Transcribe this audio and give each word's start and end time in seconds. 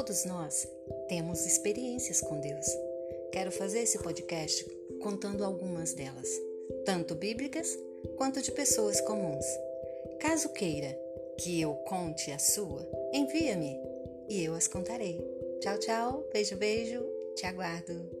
Todos 0.00 0.24
nós 0.24 0.66
temos 1.08 1.44
experiências 1.44 2.22
com 2.22 2.40
Deus. 2.40 2.66
Quero 3.32 3.52
fazer 3.52 3.80
esse 3.80 3.98
podcast 3.98 4.64
contando 5.02 5.44
algumas 5.44 5.92
delas, 5.92 6.26
tanto 6.86 7.14
bíblicas 7.14 7.78
quanto 8.16 8.40
de 8.40 8.50
pessoas 8.50 8.98
comuns. 9.02 9.44
Caso 10.18 10.48
queira 10.54 10.98
que 11.38 11.60
eu 11.60 11.74
conte 11.86 12.32
a 12.32 12.38
sua, 12.38 12.90
envia-me 13.12 13.78
e 14.26 14.42
eu 14.42 14.54
as 14.54 14.66
contarei. 14.66 15.22
Tchau, 15.60 15.78
tchau, 15.78 16.24
beijo, 16.32 16.56
beijo, 16.56 17.04
te 17.36 17.44
aguardo. 17.44 18.19